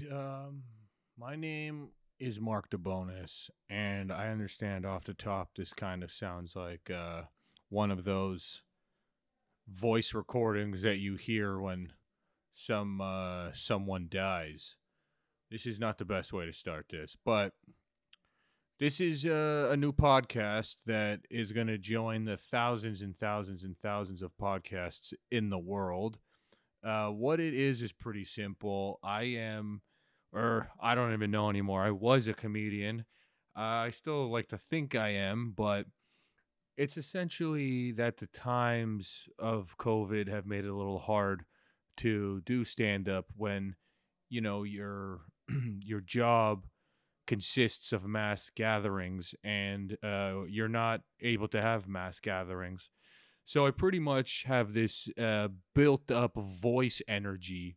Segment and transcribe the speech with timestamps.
[0.00, 0.62] Um,
[1.18, 6.56] my name is Mark DeBonis, and I understand off the top this kind of sounds
[6.56, 7.24] like uh,
[7.68, 8.62] one of those
[9.68, 11.92] voice recordings that you hear when
[12.54, 14.76] some uh, someone dies.
[15.50, 17.52] This is not the best way to start this, but
[18.80, 23.62] this is uh, a new podcast that is going to join the thousands and thousands
[23.62, 26.18] and thousands of podcasts in the world.
[26.84, 28.98] Uh, what it is is pretty simple.
[29.02, 29.82] I am,
[30.32, 31.82] or I don't even know anymore.
[31.82, 33.04] I was a comedian.
[33.56, 35.86] Uh, I still like to think I am, but
[36.76, 41.44] it's essentially that the times of COVID have made it a little hard
[41.98, 43.76] to do stand up when,
[44.28, 45.20] you know, your
[45.80, 46.64] your job
[47.26, 52.90] consists of mass gatherings and uh, you're not able to have mass gatherings.
[53.44, 57.76] So I pretty much have this uh, built up voice energy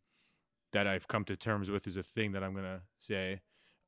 [0.73, 3.41] that I've come to terms with is a thing that I'm going to say.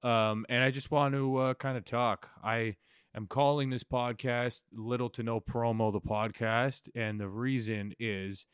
[0.03, 2.29] Um, and I just want to uh, kind of talk.
[2.43, 2.77] I
[3.15, 6.89] am calling this podcast Little to No Promo, the podcast.
[6.95, 8.45] And the reason is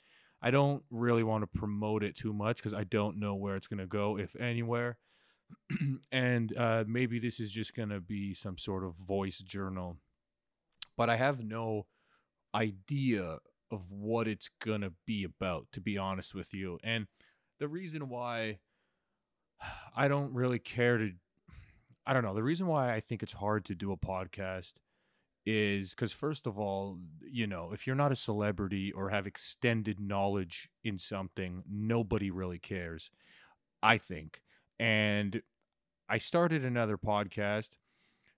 [0.42, 3.68] I don't really want to promote it too much because I don't know where it's
[3.68, 4.98] going to go, if anywhere.
[6.12, 9.98] and uh, maybe this is just going to be some sort of voice journal.
[10.98, 11.86] But I have no
[12.54, 13.40] idea
[13.72, 16.80] of what it's to be about, to be honest with you.
[16.84, 17.08] And
[17.60, 18.60] the reason why
[19.96, 21.12] I don't really care to,
[22.06, 24.74] I don't know, the reason why I think it's hard to do a podcast
[25.46, 30.00] is because, first of all, you know, if you're not a celebrity or have extended
[30.00, 33.12] knowledge in something, nobody really cares,
[33.82, 34.42] I think.
[34.80, 35.42] And
[36.08, 37.72] I started another podcast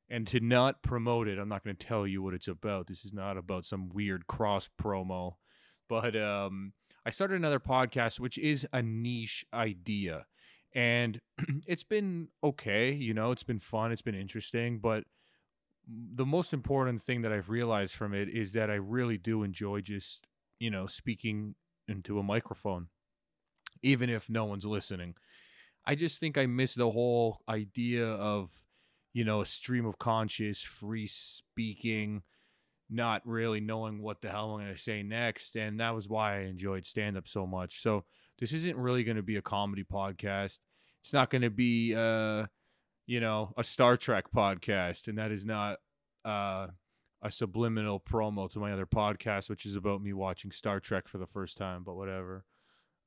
[0.09, 2.87] and to not promote it, I'm not going to tell you what it's about.
[2.87, 5.33] This is not about some weird cross promo,
[5.89, 6.73] but um,
[7.05, 10.25] I started another podcast, which is a niche idea,
[10.73, 11.21] and
[11.67, 12.91] it's been okay.
[12.91, 15.05] You know, it's been fun, it's been interesting, but
[15.87, 19.81] the most important thing that I've realized from it is that I really do enjoy
[19.81, 20.25] just
[20.59, 21.55] you know speaking
[21.87, 22.87] into a microphone,
[23.81, 25.15] even if no one's listening.
[25.85, 28.51] I just think I miss the whole idea of
[29.15, 32.21] you know, a stream of conscious, free speaking,
[32.89, 35.55] not really knowing what the hell I'm going to say next.
[35.55, 37.81] And that was why I enjoyed stand up so much.
[37.81, 38.03] So
[38.39, 40.59] this isn't really going to be a comedy podcast.
[41.01, 42.47] It's not going to be, uh,
[43.07, 45.07] you know, a Star Trek podcast.
[45.07, 45.77] And that is not
[46.25, 46.67] uh,
[47.21, 51.19] a subliminal promo to my other podcast, which is about me watching Star Trek for
[51.19, 52.43] the first time, but whatever.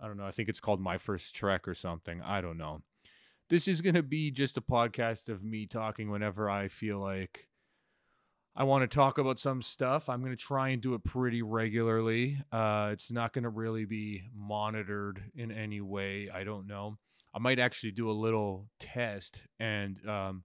[0.01, 0.27] I don't know.
[0.27, 2.23] I think it's called My First Trek or something.
[2.23, 2.81] I don't know
[3.49, 7.49] this is going to be just a podcast of me talking whenever I feel like
[8.55, 10.09] I want to talk about some stuff.
[10.09, 12.43] I'm going to try and do it pretty regularly.
[12.51, 16.29] Uh, it's not going to really be monitored in any way.
[16.33, 16.99] I don't know.
[17.35, 20.45] I might actually do a little test and um,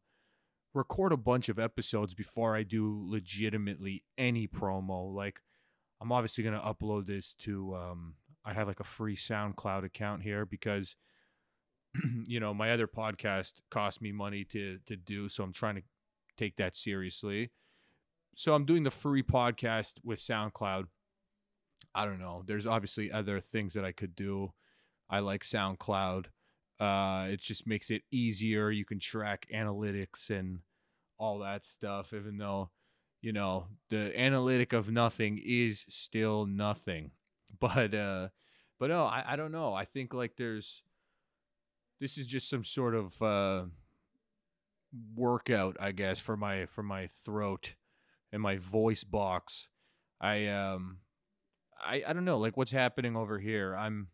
[0.74, 5.14] record a bunch of episodes before I do legitimately any promo.
[5.14, 5.40] Like,
[6.00, 8.14] I'm obviously going to upload this to, um,
[8.46, 10.96] I have like a free SoundCloud account here because
[12.26, 15.84] you know, my other podcast cost me money to to do, so I'm trying to
[16.38, 17.52] take that seriously.
[18.36, 20.86] So I'm doing the free podcast with SoundCloud.
[21.94, 22.44] I don't know.
[22.46, 24.54] There's obviously other things that I could do.
[25.10, 26.26] I like SoundCloud.
[26.80, 28.72] Uh, it just makes it easier.
[28.72, 30.60] You can track analytics and
[31.20, 32.72] all that stuff, even though,
[33.22, 37.12] you know, the analytic of nothing is still nothing.
[37.60, 38.30] But uh
[38.80, 39.76] but no, I, I don't know.
[39.76, 40.82] I think like there's
[42.04, 43.64] this is just some sort of uh,
[45.16, 47.76] workout, I guess, for my for my throat
[48.30, 49.70] and my voice box.
[50.20, 50.98] I um
[51.82, 53.74] I I don't know, like what's happening over here.
[53.74, 54.10] I'm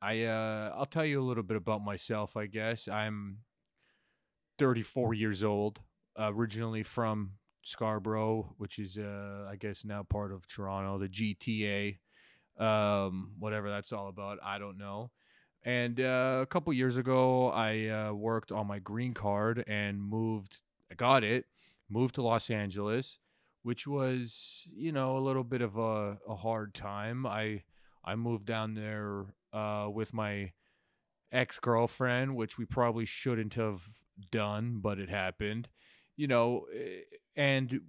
[0.00, 2.86] I uh I'll tell you a little bit about myself, I guess.
[2.86, 3.38] I'm
[4.58, 5.80] 34 years old,
[6.16, 7.32] originally from
[7.62, 11.98] Scarborough, which is uh I guess now part of Toronto, the GTA.
[12.64, 15.10] Um whatever that's all about, I don't know.
[15.64, 20.62] And uh, a couple years ago, I uh, worked on my green card and moved.
[20.90, 21.46] I got it,
[21.88, 23.18] moved to Los Angeles,
[23.62, 27.26] which was you know a little bit of a, a hard time.
[27.26, 27.62] I
[28.04, 30.52] I moved down there uh, with my
[31.30, 33.88] ex girlfriend, which we probably shouldn't have
[34.30, 35.68] done, but it happened.
[36.16, 37.02] You know, eh,
[37.36, 37.80] and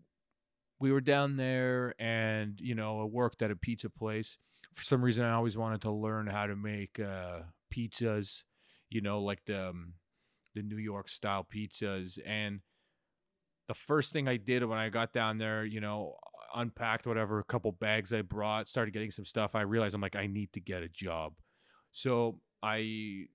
[0.79, 4.37] we were down there, and you know, I worked at a pizza place.
[4.73, 7.41] For some reason, I always wanted to learn how to make uh,
[7.71, 8.43] pizzas,
[8.89, 9.93] you know, like the um,
[10.53, 12.19] the New York style pizzas.
[12.25, 12.61] And
[13.67, 16.15] the first thing I did when I got down there, you know,
[16.55, 19.55] unpacked whatever a couple bags I brought, started getting some stuff.
[19.55, 21.33] I realized I'm like, I need to get a job.
[21.91, 23.27] So I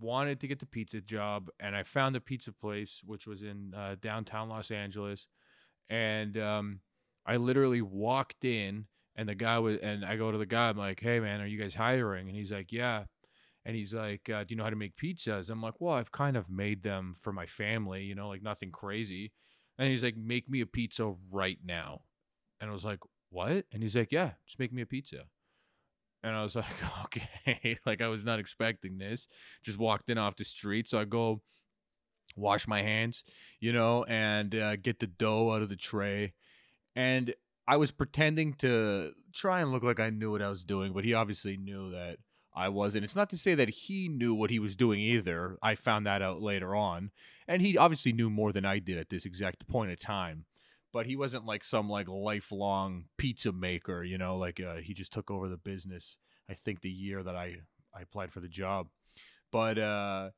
[0.00, 3.72] wanted to get the pizza job, and I found a pizza place which was in
[3.76, 5.28] uh, downtown Los Angeles,
[5.88, 6.80] and um,
[7.26, 8.86] I literally walked in,
[9.16, 11.46] and the guy was, and I go to the guy, I'm like, "Hey, man, are
[11.46, 13.04] you guys hiring?" And he's like, "Yeah."
[13.66, 16.12] And he's like, uh, "Do you know how to make pizzas?" I'm like, "Well, I've
[16.12, 19.32] kind of made them for my family, you know, like nothing crazy."
[19.78, 22.02] And he's like, "Make me a pizza right now."
[22.60, 23.00] And I was like,
[23.30, 25.24] "What?" And he's like, "Yeah, just make me a pizza."
[26.22, 26.66] And I was like,
[27.04, 29.28] "Okay." like I was not expecting this.
[29.62, 31.42] Just walked in off the street, so I go
[32.36, 33.24] wash my hands,
[33.60, 36.34] you know, and uh, get the dough out of the tray.
[36.96, 37.34] And
[37.66, 41.04] I was pretending to try and look like I knew what I was doing, but
[41.04, 42.18] he obviously knew that
[42.54, 42.94] I was.
[42.94, 45.58] And It's not to say that he knew what he was doing either.
[45.62, 47.10] I found that out later on.
[47.48, 50.44] And he obviously knew more than I did at this exact point of time.
[50.92, 55.12] But he wasn't like some like lifelong pizza maker, you know, like uh, he just
[55.12, 56.16] took over the business
[56.48, 57.56] I think the year that I
[57.94, 58.88] I applied for the job.
[59.50, 60.30] But uh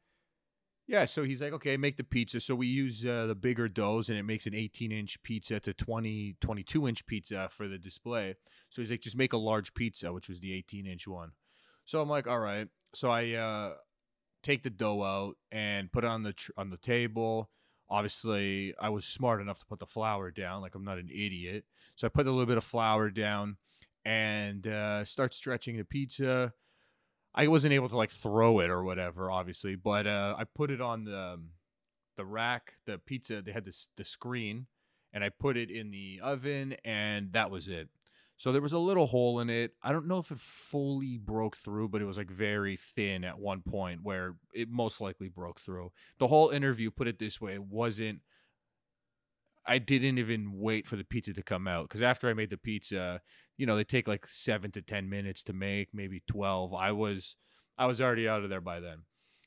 [0.89, 2.39] yeah, so he's like, okay, make the pizza.
[2.39, 5.75] So we use uh, the bigger doughs, and it makes an 18 inch pizza to
[5.75, 8.37] 20, 22 inch pizza for the display.
[8.71, 11.33] So he's like, just make a large pizza, which was the 18 inch one.
[11.87, 12.69] So I'm like, all right.
[12.95, 13.75] So I uh,
[14.43, 17.51] take the dough out and put it on the tr- on the table.
[17.89, 20.61] Obviously, I was smart enough to put the flour down.
[20.63, 21.65] Like I'm not an idiot.
[21.95, 23.57] So I put a little bit of flour down
[24.05, 26.53] and uh, start stretching the pizza.
[27.35, 30.81] I wasn't able to like throw it or whatever, obviously, but uh, I put it
[30.81, 31.51] on the um,
[32.17, 33.43] the rack, the pizza.
[33.43, 34.67] They had this the screen,
[35.13, 37.89] and I put it in the oven, and that was it.
[38.39, 39.73] So there was a little hole in it.
[39.83, 43.39] I don't know if it fully broke through, but it was like very thin at
[43.39, 45.91] one point where it most likely broke through.
[46.19, 48.21] The whole interview, put it this way, it wasn't.
[49.67, 52.59] I didn't even wait for the pizza to come out because after I made the
[52.59, 53.21] pizza,
[53.57, 56.75] you know, they take like seven to ten minutes to make, maybe twelve.
[56.75, 57.37] I was,
[57.79, 58.99] I was already out of there by then,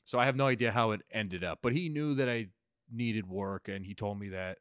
[0.04, 1.60] so I have no idea how it ended up.
[1.62, 2.48] But he knew that I
[2.92, 4.58] needed work, and he told me that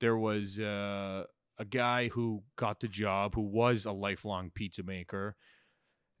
[0.00, 1.24] there was uh,
[1.58, 5.36] a guy who got the job who was a lifelong pizza maker,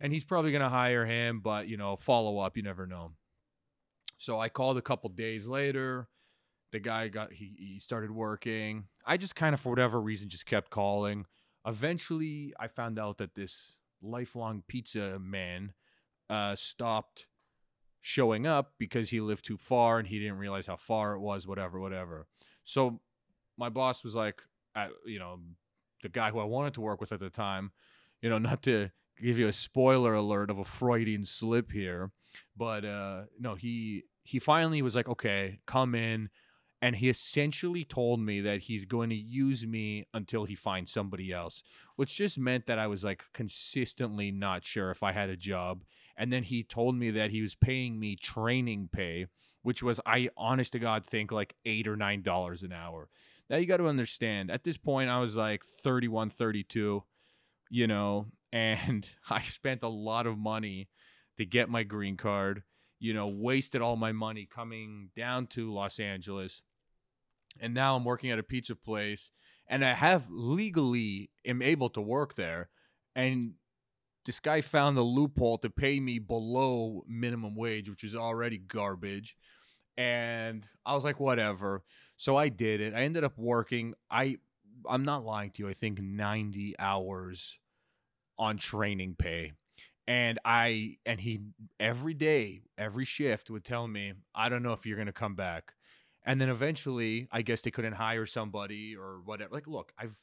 [0.00, 1.40] and he's probably going to hire him.
[1.40, 3.12] But you know, follow up, you never know.
[4.18, 6.08] So I called a couple days later.
[6.72, 8.84] The guy got he, he started working.
[9.04, 11.26] I just kind of for whatever reason just kept calling.
[11.66, 15.72] Eventually, I found out that this lifelong pizza man
[16.30, 17.26] uh, stopped
[18.00, 21.46] showing up because he lived too far and he didn't realize how far it was.
[21.46, 22.26] Whatever, whatever.
[22.64, 23.00] So
[23.56, 24.42] my boss was like,
[24.76, 25.40] uh, you know,
[26.02, 27.72] the guy who I wanted to work with at the time,
[28.20, 28.90] you know, not to
[29.20, 32.10] give you a spoiler alert of a Freudian slip here,
[32.56, 36.28] but uh, no, he he finally was like, okay, come in
[36.82, 41.32] and he essentially told me that he's going to use me until he finds somebody
[41.32, 41.62] else
[41.96, 45.84] which just meant that i was like consistently not sure if i had a job
[46.16, 49.26] and then he told me that he was paying me training pay
[49.62, 53.08] which was i honest to god think like eight or nine dollars an hour
[53.48, 57.02] now you got to understand at this point i was like 31 32
[57.70, 60.88] you know and i spent a lot of money
[61.36, 62.62] to get my green card
[62.98, 66.62] you know, wasted all my money coming down to Los Angeles.
[67.60, 69.30] And now I'm working at a pizza place
[69.68, 72.68] and I have legally am able to work there.
[73.14, 73.54] And
[74.24, 79.36] this guy found a loophole to pay me below minimum wage, which is already garbage.
[79.96, 81.82] And I was like, whatever.
[82.16, 82.94] So I did it.
[82.94, 83.94] I ended up working.
[84.10, 84.36] I
[84.88, 85.68] I'm not lying to you.
[85.68, 87.58] I think 90 hours
[88.38, 89.52] on training pay
[90.06, 91.40] and I and he
[91.80, 95.74] every day, every shift would tell me, "I don't know if you're to come back."
[96.24, 99.54] And then eventually, I guess they couldn't hire somebody or whatever.
[99.54, 100.16] Like, look, I've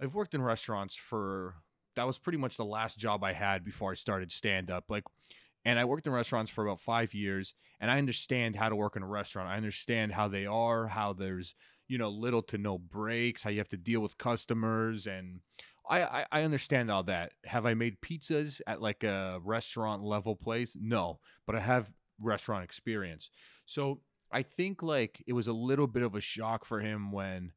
[0.00, 1.56] I've worked in restaurants for
[1.96, 4.84] that was pretty much the last job I had before I started stand up.
[4.90, 5.04] Like
[5.66, 8.94] and I worked in restaurants for about 5 years and I understand how to work
[8.94, 9.48] in a restaurant.
[9.48, 11.56] I understand how they are, how there's,
[11.88, 15.40] you know, little to no breaks, how you have to deal with customers and
[15.88, 17.32] I, I, I understand all that.
[17.44, 20.76] Have I made pizzas at like a restaurant level place?
[20.80, 23.30] No, but I have restaurant experience.
[23.66, 24.00] So
[24.32, 27.52] I think like it was a little bit of a shock for him when,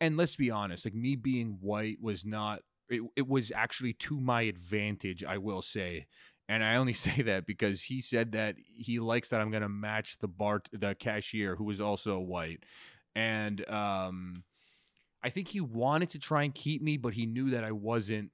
[0.00, 2.62] and let's be honest, like me being white was not.
[2.88, 6.06] It, it was actually to my advantage, I will say.
[6.50, 9.68] And I only say that because he said that he likes that I'm going to
[9.68, 12.64] match the bar, the cashier who is also white.
[13.14, 14.42] And um,
[15.22, 18.30] I think he wanted to try and keep me, but he knew that I wasn't,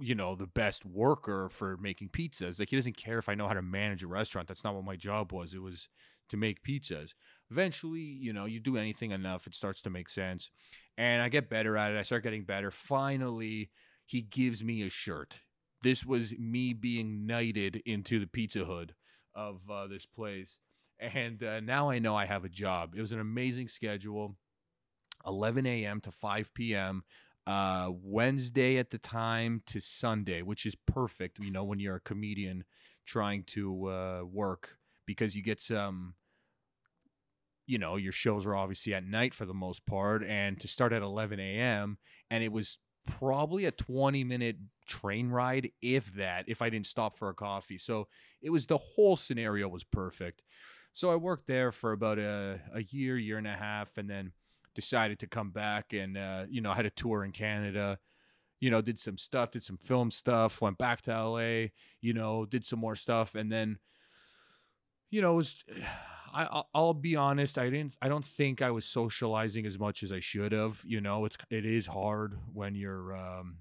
[0.00, 2.58] you know, the best worker for making pizzas.
[2.58, 4.48] Like he doesn't care if I know how to manage a restaurant.
[4.48, 5.54] That's not what my job was.
[5.54, 5.88] It was
[6.30, 7.14] to make pizzas.
[7.52, 10.50] Eventually, you know, you do anything enough, it starts to make sense.
[10.98, 11.98] And I get better at it.
[11.98, 12.70] I start getting better.
[12.72, 13.70] Finally,
[14.06, 15.36] he gives me a shirt.
[15.82, 18.94] This was me being knighted into the Pizza Hood.
[19.34, 20.58] of uh, this place.
[20.98, 22.94] And uh, now I know I have a job.
[22.94, 24.36] It was an amazing schedule
[25.26, 26.00] 11 a.m.
[26.02, 27.04] to 5 p.m.
[27.46, 32.00] Uh, Wednesday at the time to Sunday, which is perfect, you know, when you're a
[32.00, 32.64] comedian
[33.06, 36.14] trying to uh, work because you get some
[37.66, 40.92] you know, your shows are obviously at night for the most part, and to start
[40.92, 41.98] at 11 a.m.
[42.28, 42.78] and it was
[43.18, 47.78] probably a 20 minute train ride, if that, if I didn't stop for a coffee.
[47.78, 48.08] So
[48.42, 50.42] it was the whole scenario was perfect.
[50.92, 54.32] So I worked there for about a, a year, year and a half, and then
[54.74, 57.98] decided to come back and uh, you know I had a tour in Canada.
[58.60, 61.68] You know, did some stuff, did some film stuff, went back to LA.
[62.00, 63.78] You know, did some more stuff, and then
[65.10, 65.64] you know it was
[66.32, 67.58] I I'll be honest.
[67.58, 67.94] I didn't.
[68.00, 70.82] I don't think I was socializing as much as I should have.
[70.84, 73.58] You know, it's it is hard when you're, um,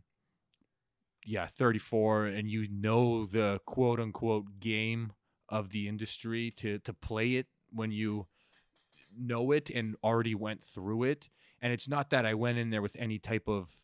[1.25, 5.13] yeah, 34 and you know the quote unquote game
[5.49, 8.27] of the industry to to play it when you
[9.17, 11.29] know it and already went through it.
[11.61, 13.77] And it's not that I went in there with any type of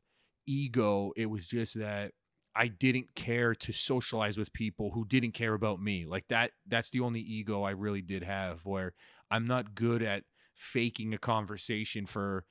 [0.45, 1.11] ego.
[1.15, 2.11] It was just that
[2.55, 6.05] I didn't care to socialize with people who didn't care about me.
[6.05, 8.93] Like that that's the only ego I really did have where
[9.29, 12.45] I'm not good at faking a conversation for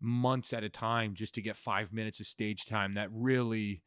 [0.00, 3.82] months at a time just to get 5 minutes of stage time that really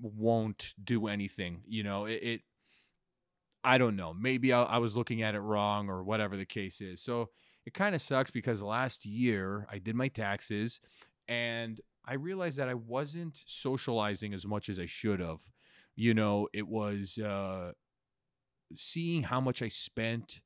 [0.00, 1.62] won't do anything.
[1.66, 2.40] You know, it, it
[3.64, 4.14] I don't know.
[4.14, 7.02] Maybe I, I was looking at it wrong or whatever the case is.
[7.02, 7.30] So
[7.66, 10.80] it kind of sucks because last year I did my taxes
[11.28, 15.40] and I realized that I wasn't socializing as much as I should have.
[15.96, 17.72] You know, it was uh,
[18.76, 20.40] seeing how much I spent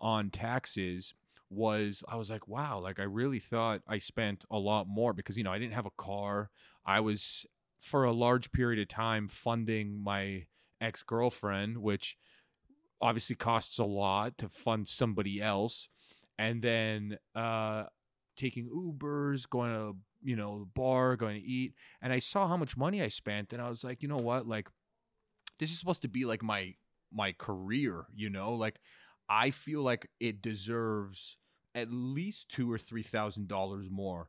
[0.00, 1.14] on taxes
[1.52, 5.36] was I was like, wow, like I really thought I spent a lot more because
[5.36, 6.50] you know I didn't have a car.
[6.84, 7.46] I was
[7.80, 10.46] for a large period of time funding my
[10.80, 12.16] ex girlfriend, which
[13.00, 15.88] obviously costs a lot to fund somebody else,
[16.38, 17.84] and then uh,
[18.36, 22.56] taking Ubers, going to you know, the bar, going to eat, and I saw how
[22.56, 24.68] much money I spent, and I was like, you know what, like
[25.58, 26.74] this is supposed to be like my
[27.12, 28.80] my career, you know, like
[29.28, 31.36] I feel like it deserves
[31.74, 34.28] at least two or three thousand dollars more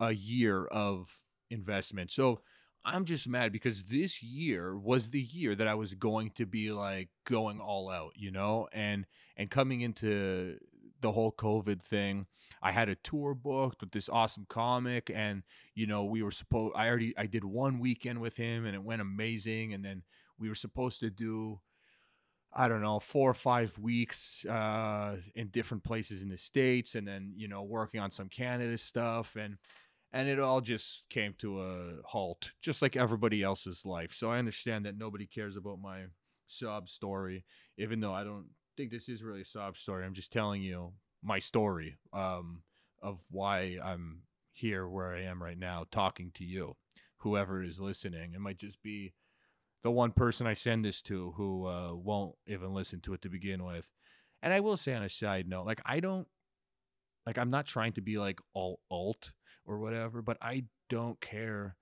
[0.00, 2.10] a year of investment.
[2.10, 2.40] So
[2.84, 6.70] I'm just mad because this year was the year that I was going to be
[6.70, 9.06] like going all out, you know, and
[9.36, 10.58] and coming into
[11.04, 12.26] the whole COVID thing.
[12.62, 15.42] I had a tour booked with this awesome comic, and
[15.74, 16.74] you know we were supposed.
[16.74, 19.74] I already I did one weekend with him, and it went amazing.
[19.74, 20.02] And then
[20.38, 21.60] we were supposed to do.
[22.56, 27.06] I don't know, four or five weeks uh, in different places in the states, and
[27.06, 29.58] then you know working on some Canada stuff, and
[30.10, 34.14] and it all just came to a halt, just like everybody else's life.
[34.14, 36.04] So I understand that nobody cares about my
[36.46, 37.44] sob story,
[37.76, 40.04] even though I don't think this is really a sob story.
[40.04, 42.62] I'm just telling you my story um,
[43.02, 46.76] of why I'm here where I am right now, talking to you,
[47.18, 48.32] whoever is listening.
[48.34, 49.14] It might just be
[49.82, 53.28] the one person I send this to who uh, won't even listen to it to
[53.28, 53.86] begin with.
[54.42, 56.28] And I will say on a side note, like I don't,
[57.26, 59.32] like I'm not trying to be like all alt
[59.66, 61.76] or whatever, but I don't care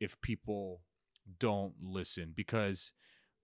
[0.00, 0.80] if people
[1.38, 2.92] don't listen because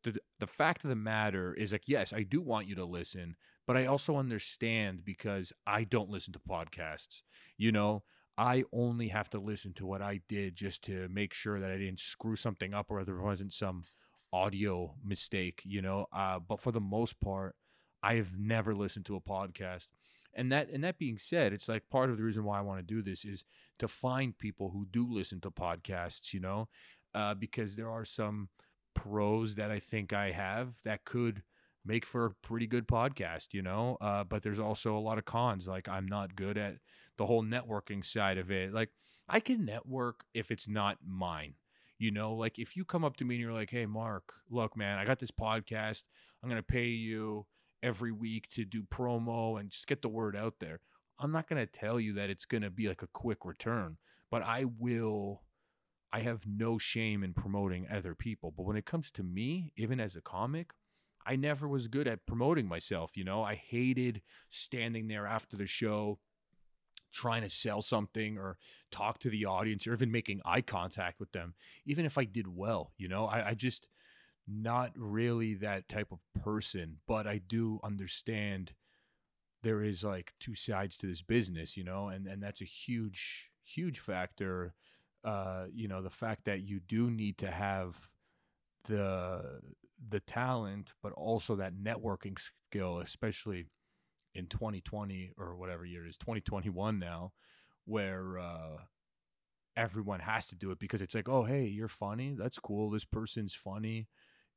[0.04, 3.36] the the fact of the matter is like yes i do want you to listen
[3.66, 7.22] but i also understand because i don't listen to podcasts
[7.58, 8.02] you know?
[8.38, 11.76] I only have to listen to what i did just to make sure that i
[11.76, 13.84] didn't screw something up or there wasn't some
[14.32, 16.06] audio mistake you know?
[16.12, 17.54] Uh, but for the most part
[18.02, 19.88] i have never listened to a podcast.
[20.34, 22.78] And that and that being said it's like part of the reason why i want
[22.80, 23.44] to do this is
[23.78, 26.68] to find people who do listen to podcasts you know?
[27.14, 28.48] Uh, because there are some
[28.94, 31.42] pros that I think I have that could
[31.84, 33.96] make for a pretty good podcast, you know.
[34.00, 35.66] Uh, but there's also a lot of cons.
[35.66, 36.76] Like I'm not good at
[37.18, 38.72] the whole networking side of it.
[38.72, 38.90] Like
[39.28, 41.54] I can network if it's not mine.
[41.98, 44.76] You know, like if you come up to me and you're like, "Hey, Mark, look,
[44.76, 46.04] man, I got this podcast.
[46.42, 47.46] I'm gonna pay you
[47.82, 50.80] every week to do promo and just get the word out there."
[51.20, 53.98] I'm not gonna tell you that it's gonna be like a quick return,
[54.30, 55.42] but I will
[56.12, 58.52] I have no shame in promoting other people.
[58.54, 60.72] But when it comes to me, even as a comic,
[61.24, 63.16] I never was good at promoting myself.
[63.16, 66.18] You know, I hated standing there after the show
[67.12, 68.56] trying to sell something or
[68.90, 71.54] talk to the audience or even making eye contact with them,
[71.86, 72.92] even if I did well.
[72.96, 73.88] You know, I, I just
[74.48, 78.72] not really that type of person, but I do understand
[79.62, 83.50] there is like two sides to this business, you know, and, and that's a huge,
[83.62, 84.74] huge factor
[85.24, 87.96] uh, you know, the fact that you do need to have
[88.84, 89.60] the
[90.08, 93.66] the talent, but also that networking skill, especially
[94.34, 97.32] in 2020 or whatever year it is, 2021 now,
[97.84, 98.78] where uh,
[99.76, 102.34] everyone has to do it because it's like, oh, hey, you're funny.
[102.36, 102.90] That's cool.
[102.90, 104.08] This person's funny,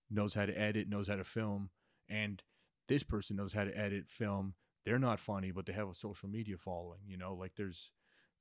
[0.09, 1.69] knows how to edit, knows how to film.
[2.09, 2.41] And
[2.87, 4.55] this person knows how to edit, film.
[4.85, 6.99] They're not funny, but they have a social media following.
[7.07, 7.91] You know, like there's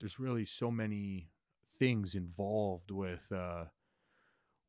[0.00, 1.31] there's really so many
[1.78, 3.64] things involved with uh,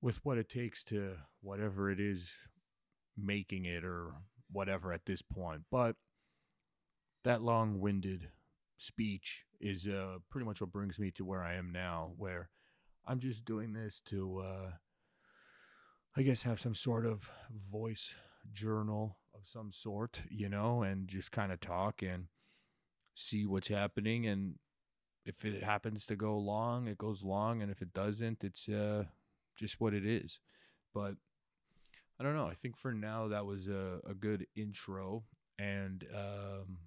[0.02, 2.30] with what it takes to whatever it is
[3.18, 4.14] making it or
[4.52, 5.62] whatever at this point.
[5.72, 5.96] But
[7.24, 8.30] that long-winded
[8.78, 12.50] speech is uh, pretty much what brings me to where I am now, where
[13.08, 14.72] I'm just doing this to, uh,
[16.16, 17.30] I guess, have some sort of
[17.72, 18.14] voice
[18.54, 22.26] journal of some sort, you know, and just kind of talk and
[23.16, 24.28] see what's happening.
[24.28, 24.56] And
[25.26, 29.06] if it happens to go long, it goes long, and if it doesn't, it's uh,
[29.56, 30.40] just what it is.
[30.94, 31.16] But
[32.20, 32.48] I don't know.
[32.48, 35.24] I think for now that was a, a good intro,
[35.58, 36.78] and um,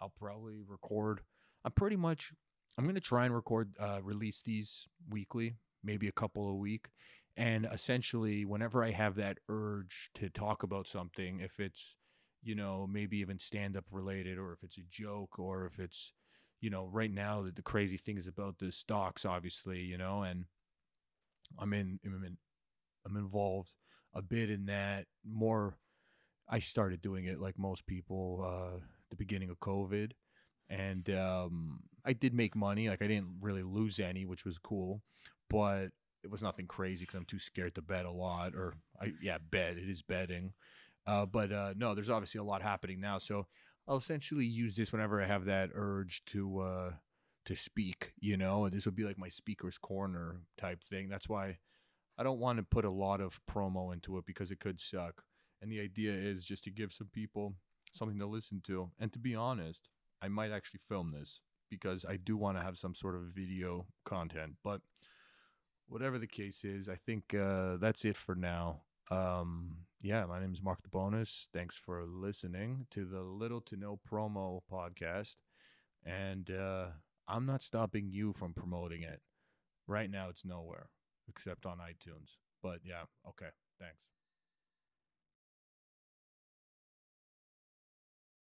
[0.00, 1.20] I'll probably record.
[1.64, 2.32] I'm pretty much.
[2.78, 6.88] I'm gonna try and record, uh, release these weekly, maybe a couple a week,
[7.34, 11.96] and essentially, whenever I have that urge to talk about something, if it's
[12.42, 16.12] you know maybe even stand up related, or if it's a joke, or if it's
[16.60, 20.22] you know right now the, the crazy thing is about the stocks, obviously, you know,
[20.22, 20.44] and
[21.58, 22.36] I'm in, I'm in,
[23.06, 23.72] I'm involved
[24.14, 25.76] a bit in that more.
[26.48, 28.44] I started doing it like most people.
[28.46, 30.12] Uh, the beginning of COVID,
[30.68, 32.88] and um, I did make money.
[32.88, 35.02] Like I didn't really lose any, which was cool,
[35.48, 35.88] but
[36.24, 38.54] it was nothing crazy because I'm too scared to bet a lot.
[38.54, 40.52] Or I yeah, bet it is betting.
[41.06, 43.46] Uh, but uh, no, there's obviously a lot happening now, so
[43.88, 46.90] I'll essentially use this whenever I have that urge to uh,
[47.44, 48.12] to speak.
[48.18, 51.08] You know, this would be like my speaker's corner type thing.
[51.08, 51.58] That's why
[52.18, 55.22] I don't want to put a lot of promo into it because it could suck.
[55.62, 57.54] And the idea is just to give some people
[57.92, 58.90] something to listen to.
[58.98, 59.88] And to be honest,
[60.20, 61.40] I might actually film this
[61.70, 64.54] because I do want to have some sort of video content.
[64.62, 64.80] But
[65.88, 68.82] whatever the case is, I think uh, that's it for now.
[69.10, 71.46] Um, yeah, my name is Mark DeBonis.
[71.52, 75.36] Thanks for listening to the Little to No Promo podcast.
[76.04, 76.86] And uh,
[77.28, 79.20] I'm not stopping you from promoting it.
[79.86, 80.88] Right now, it's nowhere
[81.28, 82.36] except on iTunes.
[82.62, 83.50] But yeah, okay.
[83.78, 84.15] Thanks.